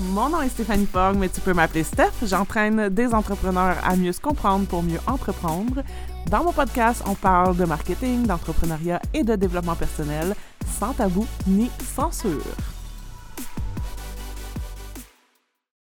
[0.00, 2.12] Mon nom est Stéphanie Fogg, mais tu peux m'appeler Steph.
[2.22, 5.82] J'entraîne des entrepreneurs à mieux se comprendre pour mieux entreprendre.
[6.30, 10.34] Dans mon podcast, on parle de marketing, d'entrepreneuriat et de développement personnel,
[10.66, 12.42] sans tabou ni censure.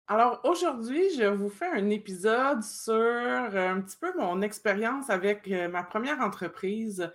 [0.07, 5.49] Alors aujourd'hui, je vous fais un épisode sur euh, un petit peu mon expérience avec
[5.51, 7.11] euh, ma première entreprise.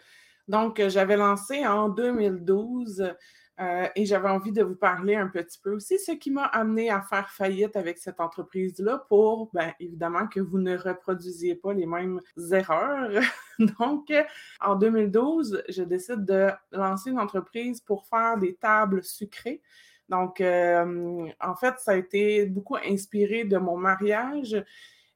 [0.50, 3.14] Donc, j'avais lancé en 2012
[3.60, 6.90] euh, et j'avais envie de vous parler un petit peu aussi ce qui m'a amené
[6.90, 11.86] à faire faillite avec cette entreprise-là pour, bien évidemment, que vous ne reproduisiez pas les
[11.86, 13.22] mêmes erreurs.
[13.80, 14.14] Donc,
[14.62, 19.62] en 2012, je décide de lancer une entreprise pour faire des tables sucrées.
[20.08, 24.56] Donc, euh, en fait, ça a été beaucoup inspiré de mon mariage.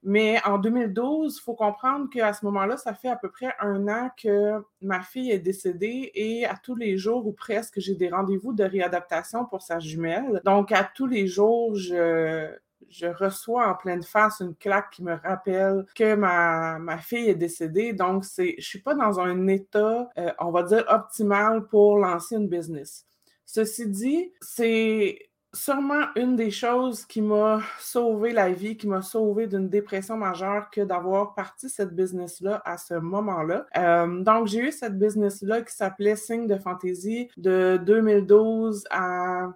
[0.04, 3.88] Mais en 2012, il faut comprendre qu'à ce moment-là, ça fait à peu près un
[3.88, 8.10] an que ma fille est décédée et à tous les jours ou presque, j'ai des
[8.10, 10.42] rendez-vous de réadaptation pour sa jumelle.
[10.44, 12.50] Donc, à tous les jours, je,
[12.90, 17.36] je reçois en pleine face une claque qui me rappelle que ma, ma fille est
[17.36, 17.94] décédée.
[17.94, 22.36] Donc, c'est, je suis pas dans un état, euh, on va dire, optimal pour lancer
[22.36, 23.06] une business.
[23.46, 25.18] Ceci dit, c'est
[25.54, 30.70] sûrement une des choses qui m'a sauvé la vie, qui m'a sauvé d'une dépression majeure
[30.72, 33.66] que d'avoir parti cette business-là à ce moment-là.
[33.78, 39.50] Euh, donc, j'ai eu cette business-là qui s'appelait Signe de fantaisie de 2012 à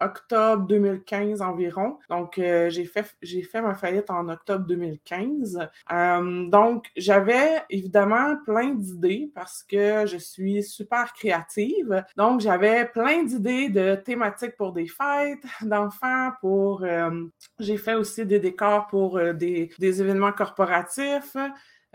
[0.00, 1.98] octobre 2015 environ.
[2.08, 5.68] Donc, euh, j'ai fait, j'ai fait ma faillite en octobre 2015.
[5.92, 12.04] Euh, donc, j'avais évidemment plein d'idées parce que je suis super créative.
[12.16, 16.82] Donc, j'avais plein d'idées de thématiques pour des fêtes d'enfants, pour...
[16.84, 17.10] Euh,
[17.58, 21.36] j'ai fait aussi des décors pour des, des événements corporatifs.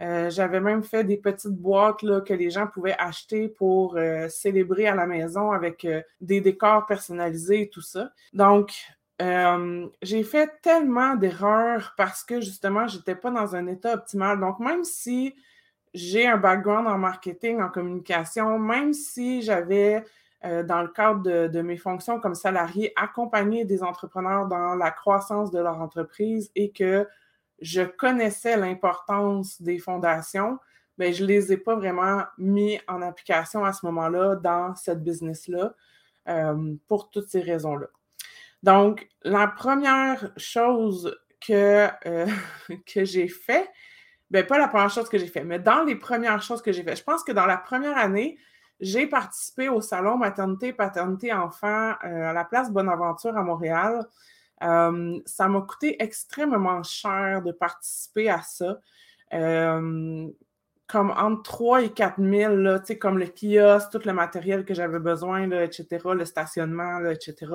[0.01, 4.27] Euh, j'avais même fait des petites boîtes là, que les gens pouvaient acheter pour euh,
[4.27, 8.11] célébrer à la maison avec euh, des décors personnalisés et tout ça.
[8.33, 8.73] Donc,
[10.01, 14.41] j'ai fait tellement d'erreurs parce que justement, je n'étais pas dans un état optimal.
[14.41, 15.33] Donc, même si
[15.93, 20.03] j'ai un background en marketing, en communication, même si j'avais,
[20.43, 25.49] dans le cadre de, de, mes fonctions comme salarié, accompagné des entrepreneurs dans la croissance
[25.49, 27.07] de leur entreprise et que
[27.59, 30.59] je connaissais l'importance des fondations,
[30.97, 35.03] mais je ne les ai pas vraiment mis en application à ce moment-là dans cette
[35.03, 35.73] business-là
[36.27, 37.87] euh, pour toutes ces raisons-là.
[38.63, 41.15] Donc, la première chose
[41.45, 42.27] que, euh,
[42.95, 43.69] j'ai fait,
[44.31, 46.83] ben pas la première chose que j'ai fait, mais dans les premières choses que j'ai
[46.83, 48.37] fait, je pense que dans la première année,
[48.79, 54.05] j'ai participé au salon maternité, paternité, enfant euh, à la place Bonaventure à Montréal.
[54.63, 58.79] Euh, ça m'a coûté extrêmement cher de participer à ça.
[59.33, 60.27] Euh,
[60.87, 64.99] comme entre 3 et 4 000, là, comme le kiosque, tout le matériel que j'avais
[64.99, 67.51] besoin, là, etc., le stationnement, etc.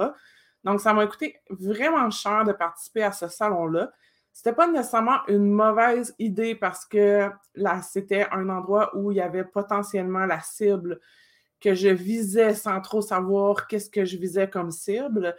[0.65, 3.93] Donc, ça m'a coûté vraiment cher de participer à ce salon-là.
[4.33, 9.21] C'était pas nécessairement une mauvaise idée parce que là, c'était un endroit où il y
[9.21, 11.01] avait potentiellement la cible
[11.61, 15.37] que je visais sans trop savoir qu'est-ce que je visais comme cible.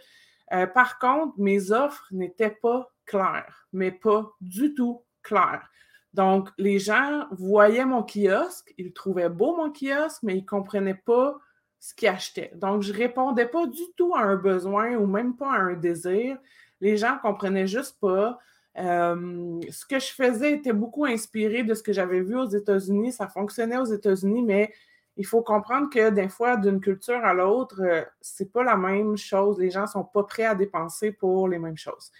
[0.52, 5.68] Euh, par contre, mes offres n'étaient pas claires, mais pas du tout claires.
[6.14, 10.94] Donc, les gens voyaient mon kiosque, ils trouvaient beau mon kiosque, mais ils ne comprenaient
[11.06, 11.38] pas
[11.80, 12.52] ce qu'ils achetaient.
[12.54, 15.74] Donc, je ne répondais pas du tout à un besoin ou même pas à un
[15.74, 16.38] désir.
[16.80, 18.38] Les gens ne comprenaient juste pas.
[18.78, 23.12] Euh, ce que je faisais était beaucoup inspiré de ce que j'avais vu aux États-Unis.
[23.12, 24.72] Ça fonctionnait aux États-Unis, mais
[25.16, 29.16] il faut comprendre que des fois, d'une culture à l'autre, euh, c'est pas la même
[29.16, 29.58] chose.
[29.58, 32.10] Les gens sont pas prêts à dépenser pour les mêmes choses.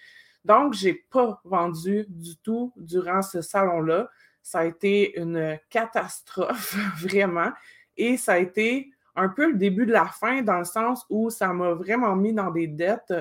[0.44, 4.10] Donc, j'ai pas vendu du tout durant ce salon-là.
[4.42, 7.52] Ça a été une catastrophe, vraiment.
[7.96, 11.30] Et ça a été un peu le début de la fin dans le sens où
[11.30, 13.14] ça m'a vraiment mis dans des dettes.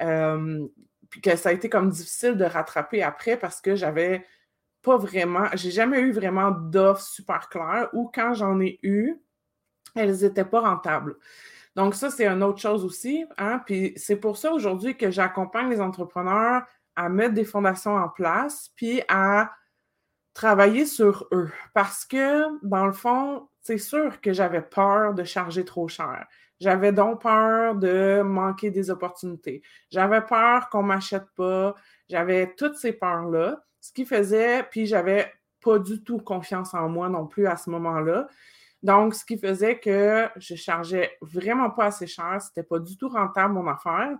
[0.00, 0.66] Euh,
[1.10, 4.24] puis que ça a été comme difficile de rattraper après parce que j'avais
[4.82, 9.20] pas vraiment, j'ai jamais eu vraiment d'offres super claires ou quand j'en ai eu,
[9.94, 11.16] elles n'étaient pas rentables.
[11.76, 13.24] Donc, ça, c'est une autre chose aussi.
[13.38, 13.60] Hein?
[13.64, 16.62] Puis c'est pour ça aujourd'hui que j'accompagne les entrepreneurs
[16.96, 19.52] à mettre des fondations en place, puis à
[20.34, 21.50] travailler sur eux.
[21.74, 26.26] Parce que, dans le fond, c'est sûr que j'avais peur de charger trop cher.
[26.60, 29.62] J'avais donc peur de manquer des opportunités.
[29.90, 31.74] J'avais peur qu'on ne m'achète pas.
[32.08, 33.64] J'avais toutes ces peurs-là.
[33.80, 35.32] Ce qui faisait, puis j'avais
[35.62, 38.28] pas du tout confiance en moi non plus à ce moment-là.
[38.82, 43.08] Donc, ce qui faisait que je chargeais vraiment pas assez cher, c'était pas du tout
[43.08, 44.16] rentable mon affaire.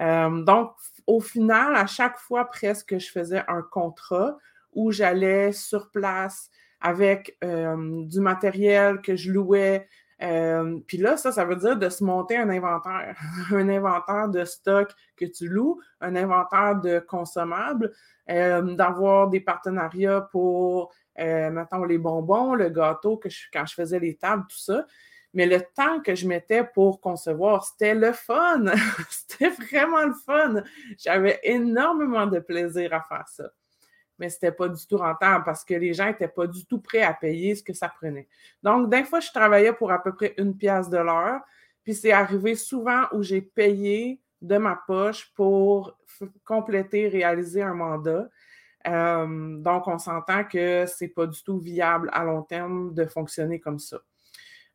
[0.00, 0.72] Euh, donc,
[1.06, 4.36] au final, à chaque fois presque, je faisais un contrat
[4.72, 9.88] où j'allais sur place avec euh, du matériel que je louais,
[10.22, 13.16] Euh, puis là, ça, ça veut dire de se monter un inventaire.
[13.52, 17.92] un inventaire de stock que tu loues, un inventaire de consommables,
[18.28, 23.98] euh, d'avoir des partenariats pour, euh, mettons, les bonbons, le gâteau, que quand je faisais
[23.98, 24.86] les tables, tout ça.
[25.32, 28.64] Mais le temps que je mettais pour concevoir, c'était le fun.
[29.10, 30.62] c'était vraiment le fun.
[30.98, 33.50] J'avais énormément de plaisir à faire ça
[34.20, 36.78] mais ce n'était pas du tout rentable parce que les gens n'étaient pas du tout
[36.78, 38.28] prêts à payer ce que ça prenait.
[38.62, 41.40] Donc, d'un fois, je travaillais pour à peu près une pièce de l'heure,
[41.82, 45.98] puis c'est arrivé souvent où j'ai payé de ma poche pour
[46.44, 48.28] compléter, réaliser un mandat.
[48.86, 53.06] Euh, donc, on s'entend que ce n'est pas du tout viable à long terme de
[53.06, 53.98] fonctionner comme ça.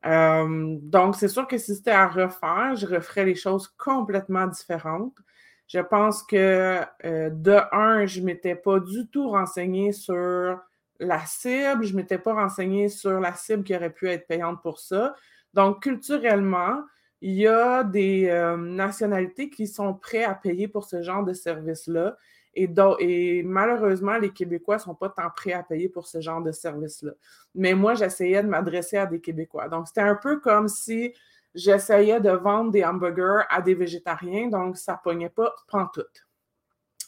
[0.06, 5.18] Euh, donc, c'est sûr que si c'était à refaire, je referais les choses complètement différentes.
[5.68, 10.60] Je pense que euh, de un, je ne m'étais pas du tout renseignée sur
[11.00, 14.62] la cible, je ne m'étais pas renseignée sur la cible qui aurait pu être payante
[14.62, 15.16] pour ça.
[15.54, 16.84] Donc, culturellement,
[17.22, 21.34] il y a des euh, nationalités qui sont prêts à payer pour ce genre de
[21.34, 22.18] service-là.
[22.54, 22.70] Et,
[23.00, 26.52] et, malheureusement, les Québécois ne sont pas tant prêts à payer pour ce genre de
[26.52, 27.12] service-là.
[27.54, 29.68] Mais moi, j'essayais de m'adresser à des Québécois.
[29.68, 31.14] Donc, c'était un peu comme si
[31.56, 36.28] j'essayais de vendre des hamburgers à des végétariens, donc ça pognait pas pantoute.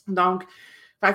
[0.07, 0.45] Donc,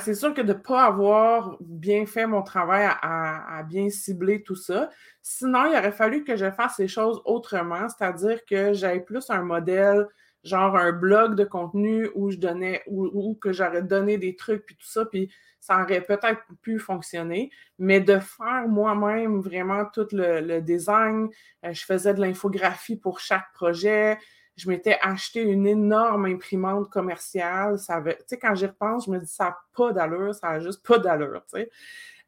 [0.00, 4.54] c'est sûr que de ne pas avoir bien fait mon travail à, bien cibler tout
[4.54, 4.90] ça.
[5.22, 9.42] Sinon, il aurait fallu que je fasse les choses autrement, c'est-à-dire que j'avais plus un
[9.42, 10.06] modèle,
[10.44, 14.76] genre un blog de contenu où je donnais, ou que j'aurais donné des trucs, puis
[14.76, 15.30] tout ça, puis
[15.62, 21.28] ça aurait peut-être pu fonctionner, mais de faire moi-même vraiment tout le, design,
[21.64, 24.18] euh, je faisais de l'infographie pour chaque projet,
[24.56, 27.78] je m'étais acheté une énorme imprimante commerciale.
[27.78, 30.60] Ça tu sais, quand j'y repense, je me dis ça n'a pas d'allure, ça n'a
[30.60, 31.70] juste pas d'allure, tu sais.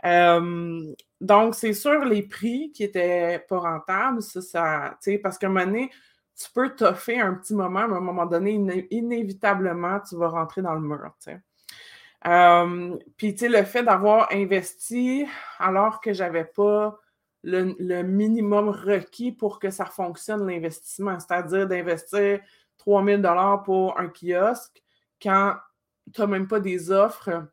[0.04, 5.38] Euh, donc, c'est sûr, les prix qui étaient pas rentables, ça, ça tu sais, parce
[5.38, 5.90] qu'à un moment donné,
[6.36, 10.62] tu peux toffer un petit moment, mais à un moment donné, inévitablement, tu vas rentrer
[10.62, 11.14] dans le mur.
[12.26, 15.26] Euh, puis, tu sais, le fait d'avoir investi
[15.58, 16.98] alors que je n'avais pas
[17.44, 22.40] le, minimum requis pour que ça fonctionne, l'investissement, c'est-à-dire d'investir
[22.78, 24.82] 3000 dollars pour un kiosque
[25.22, 25.54] quand
[26.12, 27.46] tu n'as même pas des offres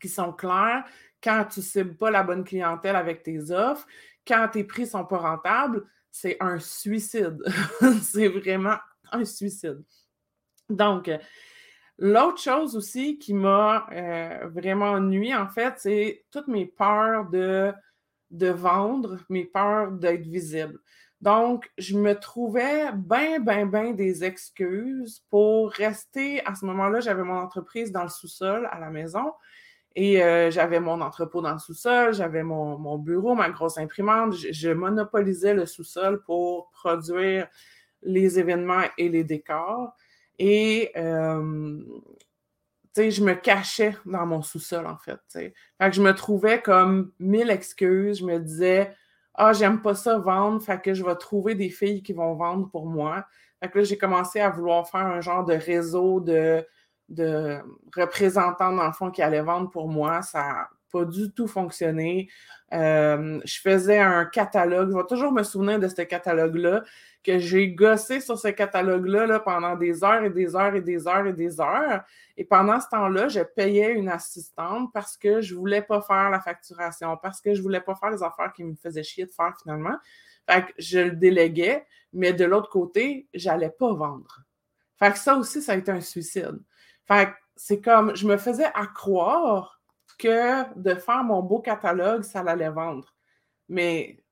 [0.00, 0.84] qui sont claires,
[1.22, 3.86] quand tu ne cibles pas la bonne clientèle avec tes offres,
[4.26, 7.42] quand tes prix ne sont pas rentables, c'est un suicide.
[8.02, 8.76] c'est vraiment
[9.10, 9.82] un suicide.
[10.68, 11.10] Donc,
[11.98, 17.72] L'autre chose aussi qui m'a euh, vraiment ennuyé, en fait, c'est toutes mes peurs de,
[18.30, 20.80] de vendre, mes peurs d'être visible.
[21.20, 26.44] Donc, je me trouvais bien, bien, bien des excuses pour rester.
[26.44, 29.32] À ce moment-là, j'avais mon entreprise dans le sous-sol à la maison
[29.94, 34.34] et euh, j'avais mon entrepôt dans le sous-sol, j'avais mon, bureau, ma grosse imprimante.
[34.34, 37.48] je monopolisais le sous-sol pour produire
[38.02, 39.94] les événements et les décors.
[40.38, 41.82] Et euh,
[42.96, 45.20] je me cachais dans mon sous-sol, en fait.
[45.30, 48.20] Fait que je me trouvais comme mille excuses.
[48.20, 48.94] Je me disais
[49.34, 52.68] Ah, j'aime pas ça vendre, fait que je vais trouver des filles qui vont vendre
[52.70, 53.26] pour moi.
[53.60, 56.66] Fait que là, j'ai commencé à vouloir faire un genre de réseau de,
[57.08, 57.58] de
[57.96, 60.22] représentants, dans le fond, qui allaient vendre pour moi.
[60.22, 62.28] Ça n'a pas du tout fonctionné.
[62.72, 64.90] Euh, je faisais un catalogue.
[64.90, 66.82] Je vais toujours me souvenir de ce catalogue-là
[67.22, 71.26] que j'ai gossé sur ce catalogue-là pendant des heures et des heures et des heures
[71.26, 72.02] et des heures.
[72.36, 76.30] Et pendant ce temps-là, je payais une assistante parce que je ne voulais pas faire
[76.30, 79.26] la facturation, parce que je ne voulais pas faire les affaires qui me faisaient chier
[79.26, 79.96] de faire finalement.
[80.48, 84.40] Fait que je le déléguais, mais de l'autre côté, je n'allais pas vendre.
[84.98, 86.58] Fait que ça aussi, ça a été un suicide.
[87.56, 89.80] C'est comme, je me faisais à croire
[90.18, 93.14] que de faire mon beau catalogue, ça allait vendre.
[93.68, 94.22] Mais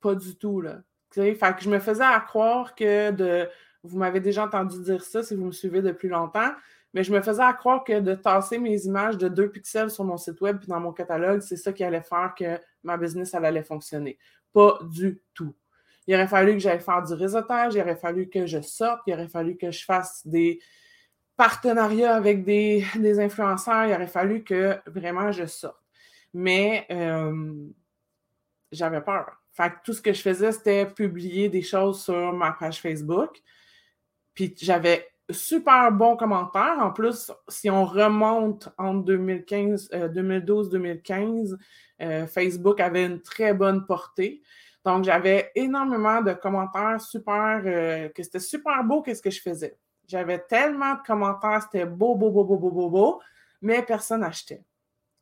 [0.00, 0.78] pas du tout, là.
[1.10, 3.48] Fait que je me faisais à croire que de.
[3.84, 6.52] Vous m'avez déjà entendu dire ça si vous me suivez depuis longtemps,
[6.94, 10.04] mais je me faisais à croire que de tasser mes images de deux pixels sur
[10.04, 13.34] mon site web puis dans mon catalogue, c'est ça qui allait faire que ma business
[13.34, 14.18] allait fonctionner.
[14.52, 15.54] Pas du tout.
[16.06, 19.14] Il aurait fallu que j'aille faire du réseautage, il aurait fallu que je sorte, il
[19.14, 20.60] aurait fallu que je fasse des
[21.36, 22.84] partenariats avec des,
[23.20, 25.82] influenceurs, il aurait fallu que vraiment je sorte.
[26.32, 27.54] Mais euh,
[28.72, 29.40] j'avais peur.
[29.52, 33.40] Fait que tout ce que je faisais, c'était publier des choses sur ma page Facebook.
[34.34, 36.78] Puis j'avais super bons commentaires.
[36.80, 41.56] En plus, si on remonte entre 2015, 2012-2015, euh,
[42.02, 44.42] euh, Facebook avait une très bonne portée.
[44.84, 47.62] Donc, j'avais énormément de commentaires super,
[48.12, 49.78] que c'était super beau qu'est-ce que je faisais.
[50.06, 53.20] J'avais tellement de commentaires, c'était beau, beau, beau, beau, beau, beau, beau,
[53.62, 54.62] mais personne n'achetait.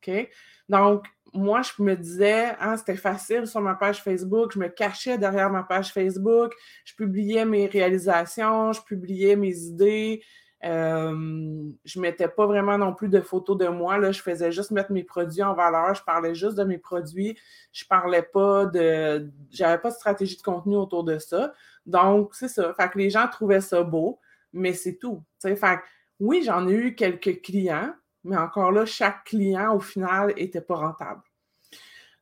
[0.03, 0.29] OK?
[0.69, 5.19] Donc, moi, je me disais, hein, c'était facile sur ma page Facebook, je me cachais
[5.19, 6.53] derrière ma page Facebook,
[6.85, 10.23] je publiais mes réalisations, je publiais mes idées.
[10.65, 13.99] Euh, je mettais pas vraiment non plus de photos de moi.
[13.99, 15.95] Là, je faisais juste mettre mes produits en valeur.
[15.95, 17.37] Je parlais juste de mes produits.
[17.73, 19.29] Je parlais pas de.
[19.51, 21.53] J'avais pas de stratégie de contenu autour de ça.
[21.85, 22.73] Donc, c'est ça.
[22.75, 24.21] Fait que les gens trouvaient ça beau,
[24.53, 25.23] mais c'est tout.
[25.41, 25.79] Fait
[26.21, 27.93] oui, j'en ai eu quelques clients,
[28.25, 31.23] mais encore là, chaque client, au final, n'était pas rentable.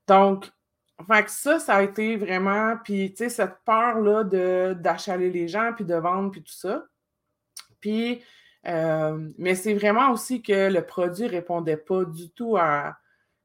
[0.06, 0.50] Donc,
[1.06, 4.24] fait que ça, ça a été vraiment, puis tu sais, cette peur-là
[4.74, 6.84] d'achaler les gens, puis de vendre, puis tout ça.
[7.80, 8.22] Puis,
[8.66, 12.96] euh, mais c'est vraiment aussi que le produit ne répondait pas du tout à.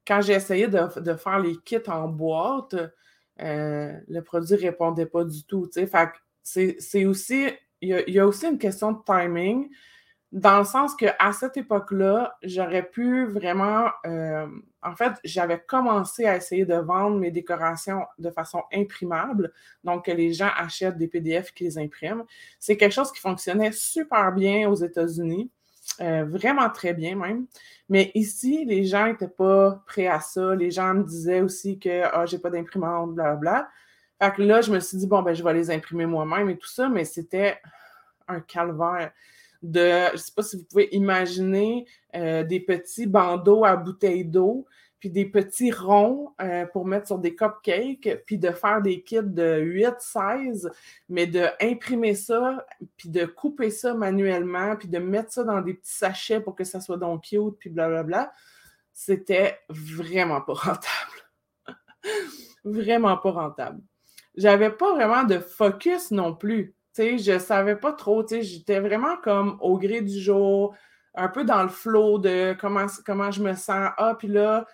[0.06, 2.76] Quand j'ai essayé de, faire les kits en boîte,
[3.40, 5.68] euh, le produit ne répondait pas du tout.
[5.72, 7.48] Fait que c'est aussi.
[7.80, 9.68] Il y, a, aussi une question de timing
[10.32, 14.46] dans le sens qu'à cette époque-là, j'aurais pu vraiment, euh,
[14.82, 19.52] en fait, j'avais commencé à essayer de vendre mes décorations de façon imprimable,
[19.84, 22.24] donc que les gens achètent des PDF qui les impriment.
[22.58, 25.50] C'est quelque chose qui fonctionnait super bien aux États-Unis,
[26.00, 27.46] euh, vraiment très bien même.
[27.88, 30.54] Mais ici, les gens n'étaient pas prêts à ça.
[30.56, 33.68] Les gens me disaient aussi que ah, j'ai pas d'imprimante, blablabla.
[34.20, 36.56] Fait que là, je me suis dit, bon, ben, je vais les imprimer moi-même et
[36.56, 37.58] tout ça, mais c'était
[38.28, 39.12] un calvaire
[39.62, 44.24] de, je ne sais pas si vous pouvez imaginer euh, des petits bandeaux à bouteille
[44.24, 44.66] d'eau,
[44.98, 49.18] puis des petits ronds euh, pour mettre sur des cupcakes, puis de faire des kits
[49.22, 50.70] de 8, 16,
[51.08, 55.74] mais de imprimer ça, puis de couper ça manuellement, puis de mettre ça dans des
[55.74, 58.32] petits sachets pour que ça soit donc cute, puis blablabla,
[58.92, 61.66] c'était vraiment pas rentable.
[62.64, 63.82] vraiment pas rentable.
[64.36, 69.58] J'avais pas vraiment de focus non plus sais, je savais pas trop, j'étais vraiment comme
[69.60, 70.74] au gré du jour,
[71.14, 73.90] un peu dans le flot de comment, comment je me sens.
[73.98, 74.66] Ah, puis là,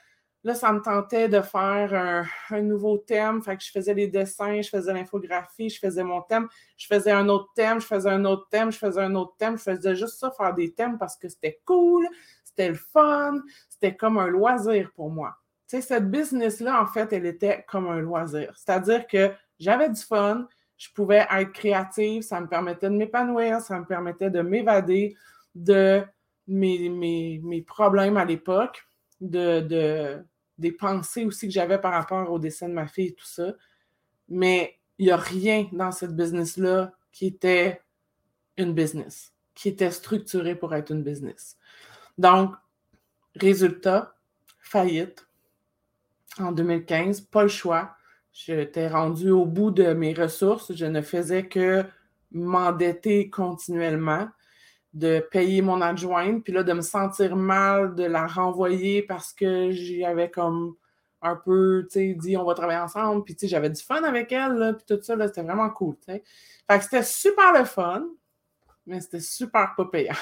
[0.45, 3.43] là, ça me tentait de faire un, nouveau thème.
[3.43, 7.11] Fait que je faisais les dessins, je faisais l'infographie, je faisais mon thème, je faisais
[7.11, 9.59] un autre thème, je faisais un autre thème, je faisais un autre thème.
[9.59, 12.07] Je faisais juste ça, faire des thèmes parce que c'était cool,
[12.45, 15.37] c'était le fun, c'était comme un loisir pour moi.
[15.69, 18.53] Tu sais, cette business-là, en fait, elle était comme un loisir.
[18.57, 23.79] C'est-à-dire que j'avais du fun, je pouvais être créative, ça me permettait de m'épanouir, ça
[23.79, 25.17] me permettait de m'évader
[25.55, 26.03] de
[26.49, 28.85] mes, mes, problèmes à l'époque,
[29.21, 30.23] de,
[30.59, 33.53] des pensées aussi que j'avais par rapport au dessin de ma fille et tout ça.
[34.29, 37.81] Mais il n'y a rien dans cette business-là qui était
[38.57, 41.57] une business, qui était structuré pour être une business.
[42.19, 42.55] Donc,
[43.37, 44.17] résultat,
[44.59, 45.27] faillite
[46.39, 47.95] en 2015, pas le choix.
[48.33, 50.75] J'étais rendu au bout de mes ressources.
[50.75, 51.85] Je ne faisais que
[52.31, 54.29] m'endetter continuellement,
[54.95, 59.71] de payer mon adjointe, puis là, de me sentir mal, de la renvoyer parce que
[59.71, 60.75] j'avais comme
[61.23, 64.03] un peu, tu sais, dit on va travailler ensemble, puis tu sais, j'avais du fun
[64.03, 65.97] avec elle, puis tout ça, là, c'était vraiment cool.
[66.05, 66.23] Fait
[66.69, 68.07] que c'était super le fun,
[68.87, 70.15] mais c'était super pas payant.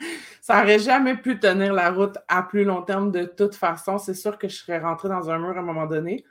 [0.40, 3.98] ça n'aurait jamais pu tenir la route à plus long terme de toute façon.
[3.98, 6.24] C'est sûr que je serais rentrée dans un mur à un moment donné.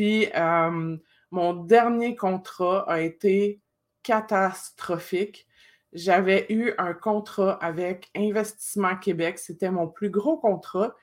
[0.00, 0.96] Puis euh,
[1.30, 3.60] mon dernier contrat a été
[4.02, 5.46] catastrophique.
[5.92, 9.38] J'avais eu un contrat avec Investissement Québec.
[9.38, 10.96] C'était mon plus gros contrat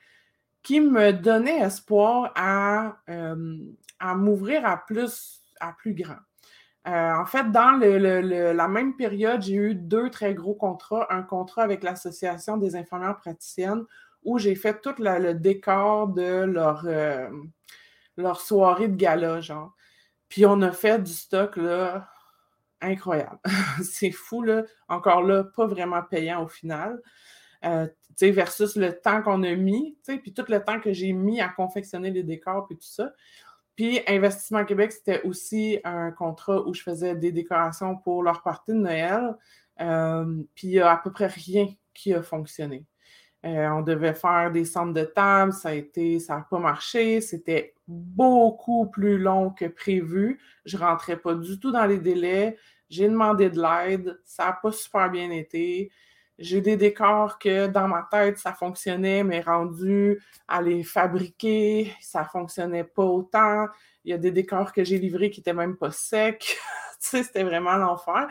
[0.64, 3.36] qui me donnait espoir à, euh,
[4.16, 6.18] m'ouvrir à plus, à plus grand.
[6.88, 11.06] Euh, en fait, dans la même période, j'ai eu deux très gros contrats.
[11.10, 13.84] Un contrat avec l'Association des infirmières praticiennes
[14.24, 16.84] où j'ai fait tout le décor de leur,
[18.18, 19.74] leur soirée de gala, genre.
[20.28, 22.08] Puis on a fait du stock, là,
[22.80, 23.38] incroyable.
[23.82, 24.64] c'est fou, là.
[24.88, 27.00] Encore là, pas vraiment payant au final.
[27.64, 30.80] Euh, tu sais, versus le temps qu'on a mis, tu sais, puis tout le temps
[30.80, 33.12] que j'ai mis à confectionner les décors, puis tout ça.
[33.74, 38.72] Puis Investissement Québec, c'était aussi un contrat où je faisais des décorations pour leur partie
[38.72, 39.36] de Noël.
[39.80, 42.84] Euh, puis il n'y a à peu près rien qui a fonctionné.
[43.46, 47.20] Euh, on devait faire des centres de table, ça a été, ça n'a pas marché,
[47.20, 50.38] c'était beaucoup plus long que prévu.
[50.64, 52.56] Je ne rentrais pas du tout dans les délais.
[52.90, 55.90] J'ai demandé de l'aide, ça n'a pas super bien été.
[56.38, 62.20] J'ai des décors que dans ma tête, ça fonctionnait, mais rendu à les fabriquer, ça
[62.22, 63.66] ne fonctionnait pas autant.
[64.04, 66.56] Il y a des décors que j'ai livrés qui n'étaient même pas secs.
[67.00, 68.28] tu c'était vraiment l'enfer.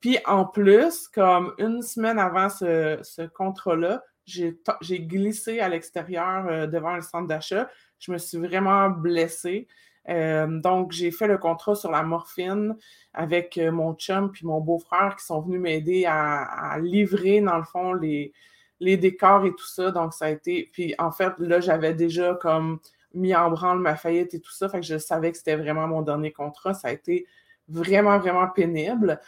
[0.00, 6.66] Puis en plus, comme une semaine avant ce, ce contrat-là, j'ai glissé à l'extérieur euh,
[6.66, 7.68] devant le centre d'achat.
[7.98, 9.66] Je me suis vraiment blessée.
[10.08, 12.76] Euh, donc, j'ai fait le contrat sur la morphine
[13.12, 17.64] avec euh, mon chum puis mon beau-frère qui sont venus m'aider à, livrer, dans le
[17.64, 18.32] fond, les,
[18.80, 19.90] les décors et tout ça.
[19.90, 20.70] Donc, ça a été.
[20.72, 22.78] Puis, en fait, là, j'avais déjà comme
[23.14, 24.68] mis en branle ma faillite et tout ça.
[24.68, 26.74] Fait que je savais que c'était vraiment mon dernier contrat.
[26.74, 27.26] Ça a été
[27.68, 29.20] vraiment, vraiment pénible.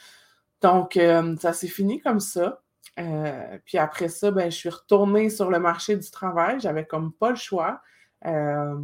[0.62, 2.62] Donc, euh, ça s'est fini comme ça.
[3.64, 6.60] Puis après ça, ben, je suis retournée sur le marché du travail.
[6.60, 7.80] J'avais comme pas le choix.
[8.26, 8.74] Euh,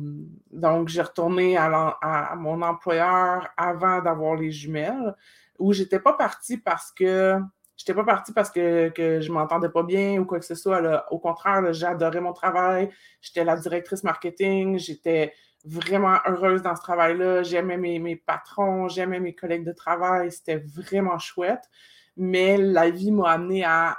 [0.51, 5.15] donc, j'ai retourné à, mon employeur avant d'avoir les jumelles,
[5.59, 7.39] où j'étais pas partie parce que
[7.77, 11.05] j'étais pas partie parce que, que je m'entendais pas bien ou quoi que ce soit.
[11.13, 12.91] Au contraire, j'adorais mon travail.
[13.21, 14.79] J'étais la directrice marketing.
[14.79, 15.33] J'étais
[15.65, 17.43] vraiment heureuse dans ce travail-là.
[17.43, 20.31] J'aimais mes, mes, patrons, j'aimais mes collègues de travail.
[20.33, 21.69] C'était vraiment chouette.
[22.17, 23.99] Mais la vie m'a amenée à,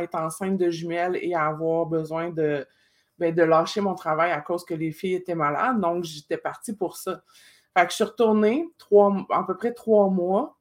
[0.00, 2.66] être enceinte de jumelles et à avoir besoin de,
[3.20, 5.78] ben, de lâcher mon travail à cause que les filles étaient malades.
[5.78, 7.22] Donc, j'étais partie pour ça.
[7.76, 10.56] Fait que je suis retournée trois, à peu près trois mois.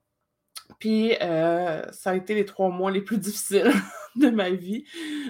[0.78, 3.72] Puis, euh, ça a été les trois mois les plus difficiles
[4.16, 4.84] de ma vie.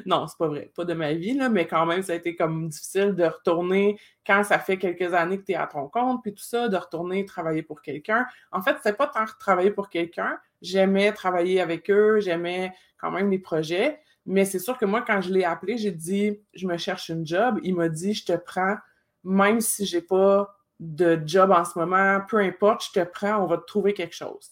[0.06, 2.36] Non, c'est pas vrai, pas de ma vie, là, mais quand même, ça a été
[2.36, 6.22] comme difficile de retourner quand ça fait quelques années que tu es à ton compte,
[6.24, 8.26] puis tout ça, de retourner travailler pour quelqu'un.
[8.52, 10.40] En fait, c'est pas tant travailler pour quelqu'un.
[10.62, 14.02] J'aimais travailler avec eux, j'aimais quand même les projets.
[14.30, 17.26] Mais c'est sûr que moi, quand je l'ai appelé, j'ai dit je me cherche une
[17.26, 17.60] job.
[17.64, 18.76] Il m'a dit je te prends,
[19.24, 23.48] même si j'ai pas de job en ce moment, peu importe, je te prends, on
[23.48, 24.52] va te trouver quelque chose.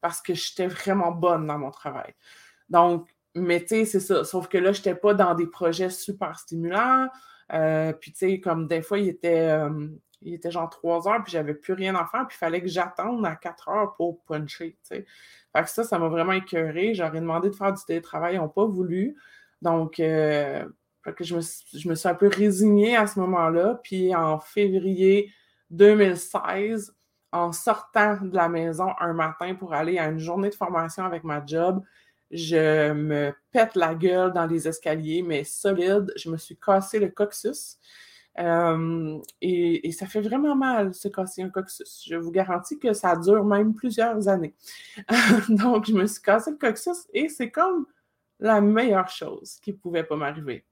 [0.00, 2.12] Parce que j'étais vraiment bonne dans mon travail.
[2.68, 4.24] Donc, mais tu sais, c'est ça.
[4.24, 7.08] Sauf que là, je n'étais pas dans des projets super stimulants.
[7.52, 9.88] Euh, puis, tu sais, comme des fois, il était, euh,
[10.24, 12.68] il était genre trois heures, puis j'avais plus rien à faire, puis il fallait que
[12.68, 15.06] j'attende à quatre heures pour puncher, tu sais.
[15.54, 16.94] Fait que ça, ça m'a vraiment écœuré.
[16.94, 19.16] J'aurais demandé de faire du télétravail, ils n'ont pas voulu.
[19.60, 20.64] Donc, euh,
[21.10, 23.80] que je, me, je me suis un peu résignée à ce moment-là.
[23.82, 25.30] Puis en février
[25.70, 26.94] 2016,
[27.32, 31.24] en sortant de la maison un matin pour aller à une journée de formation avec
[31.24, 31.82] ma job,
[32.30, 36.12] je me pète la gueule dans les escaliers, mais solide.
[36.16, 37.78] Je me suis cassé le coccyx.
[38.38, 42.04] Et, ça fait vraiment mal, se casser un coccyx.
[42.06, 44.54] Je vous garantis que ça dure même plusieurs années.
[45.48, 47.86] Donc, je me suis cassé le coccyx et c'est comme
[48.38, 50.64] la meilleure chose qui pouvait pas m'arriver.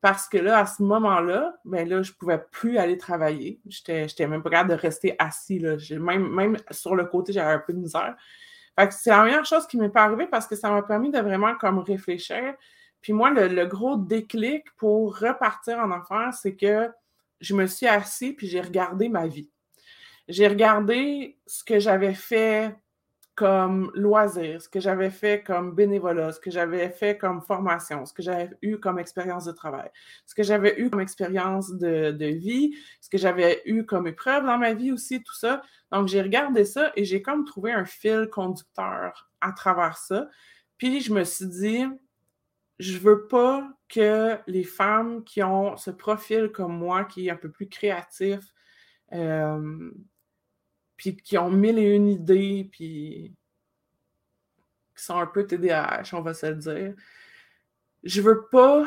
[0.00, 3.60] Parce que là, à ce moment-là, ben là, je pouvais plus aller travailler.
[3.66, 5.58] J'étais même pas capable de rester assis.
[5.58, 5.76] Là.
[5.98, 8.14] Même, même sur le côté, j'avais un peu de misère
[8.90, 11.54] c'est la meilleure chose qui m'est pas arrivée parce que ça m'a permis de vraiment
[11.56, 12.54] comme réfléchir.
[13.06, 16.90] Puis moi, le, gros déclic pour repartir en affaires, c'est que
[17.40, 19.48] je me suis assis puis j'ai regardé ma vie.
[20.26, 22.74] J'ai regardé ce que j'avais fait
[23.36, 28.12] comme loisir, ce que j'avais fait comme bénévolat, ce que j'avais fait comme formation, ce
[28.12, 29.88] que j'avais eu comme expérience de travail,
[30.26, 34.46] ce que j'avais eu comme expérience de, de, vie, ce que j'avais eu comme épreuve
[34.46, 35.62] dans ma vie aussi, tout ça.
[35.92, 40.28] Donc, j'ai regardé ça et j'ai comme trouvé un fil conducteur à travers ça.
[40.76, 41.84] Puis, je me suis dit,
[42.78, 47.36] je veux pas que les femmes qui ont ce profil comme moi, qui est un
[47.36, 48.40] peu plus créatif,
[49.12, 49.90] euh,
[50.96, 53.34] puis qui ont mille et une idées, puis
[54.96, 56.94] qui sont un peu TDAH, on va se le dire.
[58.02, 58.86] Je veux pas,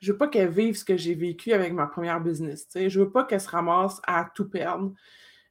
[0.00, 2.66] je veux pas qu'elles vivent ce que j'ai vécu avec ma première business.
[2.68, 2.90] sais.
[2.90, 4.92] Je veux pas qu'elles se ramassent à tout perdre.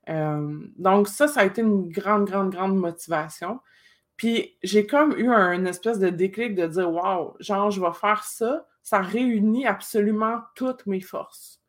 [0.10, 3.60] Euh, donc, ça, ça a été une grande, grande, grande motivation.
[4.18, 8.24] Puis j'ai comme eu un espèce de déclic de dire Waouh, genre, je vais faire
[8.24, 8.68] ça.
[8.84, 11.62] Ça réunit absolument toutes mes forces.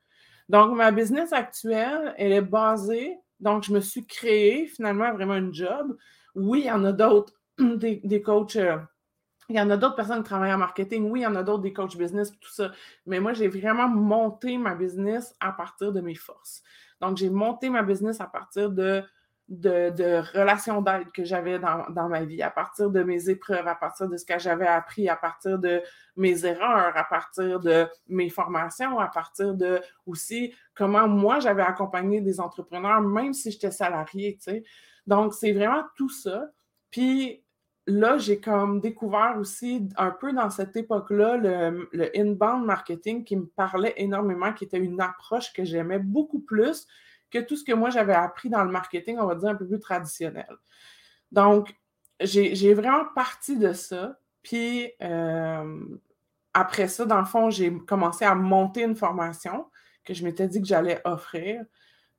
[0.48, 5.54] Donc, ma business actuelle, elle est basée donc, je me suis créé finalement vraiment une
[5.54, 5.96] job.
[6.34, 8.56] Oui, il y en a d'autres, des, coachs.
[8.56, 8.78] Euh,
[9.48, 11.10] il y en a d'autres personnes qui travaillent en marketing.
[11.10, 12.72] Oui, il y en a d'autres, des coachs business, tout ça.
[13.06, 16.62] Mais moi, j'ai vraiment monté ma business à partir de mes forces.
[17.00, 19.02] Donc, j'ai monté ma business à partir de
[19.48, 24.08] de, relations d'aide que j'avais dans, ma vie, à partir de mes épreuves, à partir
[24.08, 25.82] de ce que j'avais appris, à partir de
[26.16, 32.20] mes erreurs, à partir de mes formations, à partir de aussi comment moi j'avais accompagné
[32.20, 34.38] des entrepreneurs, même si j'étais salarié.
[35.06, 36.50] Donc, c'est vraiment tout ça.
[36.90, 37.42] Puis
[37.86, 43.46] là, j'ai comme découvert aussi un peu dans cette époque-là le inbound marketing qui me
[43.46, 46.86] parlait énormément, qui était une approche que j'aimais beaucoup plus
[47.30, 49.66] que tout ce que moi j'avais appris dans le marketing, on va dire un peu
[49.66, 50.56] plus traditionnel.
[51.32, 51.74] Donc,
[52.20, 54.18] j'ai vraiment parti de ça.
[54.42, 55.80] Puis euh,
[56.54, 59.66] après ça, dans le fond, j'ai commencé à monter une formation
[60.04, 61.64] que je m'étais dit que j'allais offrir.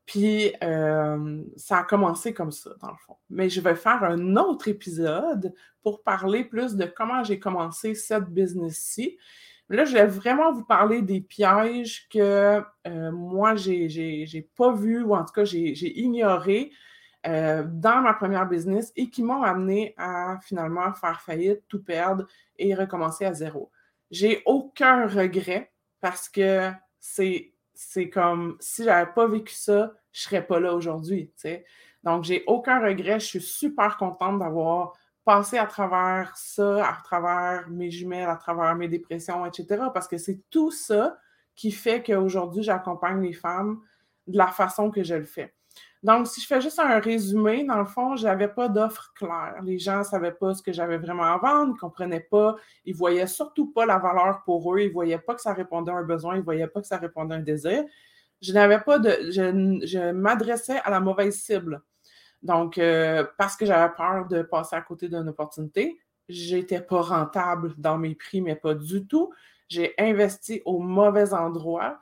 [0.05, 3.17] Puis euh, ça a commencé comme ça, dans le fond.
[3.29, 8.25] Mais je vais faire un autre épisode pour parler plus de comment j'ai commencé cette
[8.25, 9.17] business-ci
[9.69, 13.87] Là, je vais vraiment vous parler des pièges que euh, moi, j'ai
[14.33, 16.71] n'ai pas vu ou en tout cas, j'ai ignoré
[17.27, 22.25] euh, dans ma première business et qui m'ont amené à finalement faire faillite, tout perdre
[22.57, 23.69] et recommencer à zéro.
[24.09, 30.59] J'ai aucun regret parce que c'est comme si j'avais pas vécu ça, je serais pas
[30.59, 31.31] là aujourd'hui.
[32.03, 33.19] Donc, j'ai aucun regret.
[33.19, 34.93] Je suis super contente d'avoir
[35.29, 39.83] passé à travers ça, à travers mes jumelles, à travers mes dépressions, etc.
[39.93, 41.19] Parce que c'est tout ça
[41.55, 43.79] qui fait qu'aujourd'hui, j'accompagne les femmes
[44.25, 45.53] de la façon que je le fais.
[46.01, 49.61] Donc, si je fais juste un résumé, dans le fond, je n'avais pas d'offre claire.
[49.63, 52.55] Les gens ne savaient pas ce que j'avais vraiment à vendre, ils ne comprenaient pas,
[52.85, 55.53] ils ne voyaient surtout pas la valeur pour eux, ils ne voyaient pas que ça
[55.53, 57.83] répondait à un besoin, ils ne voyaient pas que ça répondait à un désir.
[58.41, 59.11] Je n'avais pas de.
[59.29, 61.83] Je m'adressais à la mauvaise cible.
[62.41, 65.99] Donc, euh, parce que j'avais peur de passer à côté d'une opportunité,
[66.29, 69.33] j'étais pas rentable dans mes prix, mais pas du tout.
[69.67, 71.99] J'ai investi au mauvais endroit,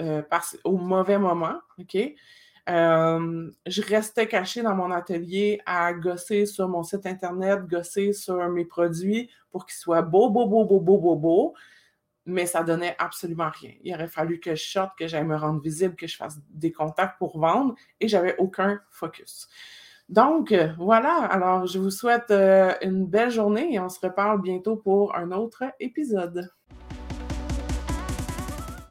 [0.00, 0.22] euh,
[0.64, 1.96] au mauvais moment, OK?
[2.68, 8.36] Euh, je restais cachée dans mon atelier à gosser sur mon site Internet, gosser sur
[8.48, 11.54] mes produits pour qu'ils soient beaux, beaux, beaux, beaux, beaux, beaux, beaux.
[12.26, 13.72] Mais ça donnait absolument rien.
[13.82, 16.70] Il aurait fallu que je sorte, que j'aille me rendre visible, que je fasse des
[16.70, 19.48] contacts pour vendre et j'avais aucun focus.
[20.08, 21.24] Donc, voilà.
[21.30, 25.30] Alors, je vous souhaite euh, une belle journée et on se reparle bientôt pour un
[25.30, 26.50] autre épisode.